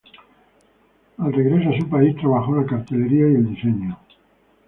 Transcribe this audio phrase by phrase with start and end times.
[1.19, 3.99] Al regreso a su país, trabajó la cartelería y el diseño.